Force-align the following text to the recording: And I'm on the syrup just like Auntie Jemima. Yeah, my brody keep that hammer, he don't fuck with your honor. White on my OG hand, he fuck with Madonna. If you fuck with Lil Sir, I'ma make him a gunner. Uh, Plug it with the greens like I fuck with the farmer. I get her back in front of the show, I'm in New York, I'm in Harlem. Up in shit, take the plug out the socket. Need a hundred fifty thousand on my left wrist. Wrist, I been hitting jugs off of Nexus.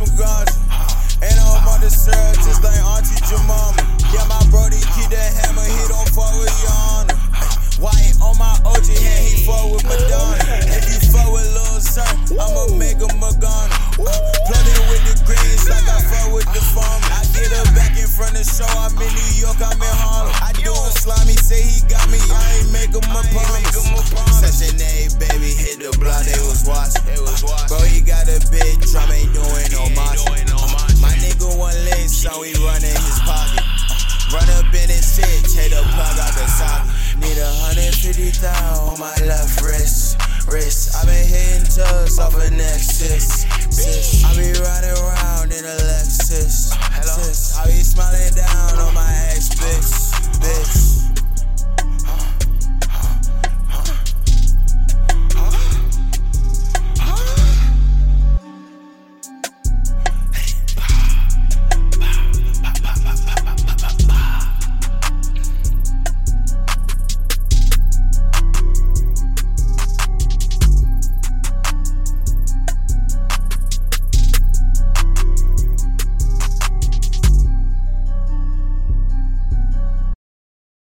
And 0.00 1.36
I'm 1.36 1.68
on 1.68 1.84
the 1.84 1.92
syrup 1.92 2.32
just 2.40 2.64
like 2.64 2.80
Auntie 2.80 3.20
Jemima. 3.28 3.76
Yeah, 4.08 4.24
my 4.32 4.40
brody 4.48 4.80
keep 4.96 5.12
that 5.12 5.28
hammer, 5.36 5.60
he 5.60 5.76
don't 5.92 6.08
fuck 6.16 6.32
with 6.40 6.48
your 6.64 6.72
honor. 6.72 7.20
White 7.76 8.16
on 8.24 8.32
my 8.40 8.56
OG 8.64 8.88
hand, 8.96 9.28
he 9.28 9.44
fuck 9.44 9.68
with 9.68 9.84
Madonna. 9.84 10.40
If 10.72 10.88
you 10.88 11.12
fuck 11.12 11.28
with 11.28 11.52
Lil 11.52 11.84
Sir, 11.84 12.08
I'ma 12.32 12.72
make 12.80 12.96
him 12.96 13.20
a 13.20 13.28
gunner. 13.36 13.76
Uh, 14.00 14.08
Plug 14.48 14.64
it 14.72 14.80
with 14.88 15.04
the 15.04 15.14
greens 15.28 15.68
like 15.68 15.84
I 15.84 16.00
fuck 16.00 16.32
with 16.32 16.48
the 16.48 16.64
farmer. 16.72 17.12
I 17.12 17.20
get 17.36 17.52
her 17.52 17.68
back 17.76 17.92
in 17.92 18.08
front 18.08 18.40
of 18.40 18.40
the 18.40 18.48
show, 18.48 18.64
I'm 18.80 18.96
in 18.96 19.04
New 19.04 19.32
York, 19.36 19.60
I'm 19.60 19.76
in 19.76 19.96
Harlem. 20.00 20.29
Up 34.70 34.76
in 34.76 34.88
shit, 34.88 35.42
take 35.50 35.70
the 35.72 35.82
plug 35.82 36.18
out 36.20 36.32
the 36.38 36.46
socket. 36.46 37.18
Need 37.18 37.38
a 37.38 37.46
hundred 37.58 37.92
fifty 37.92 38.30
thousand 38.30 38.86
on 38.86 39.00
my 39.00 39.12
left 39.26 39.60
wrist. 39.62 40.16
Wrist, 40.46 40.94
I 40.94 41.06
been 41.06 41.26
hitting 41.26 41.64
jugs 41.64 42.20
off 42.20 42.36
of 42.36 42.52
Nexus. 42.52 43.59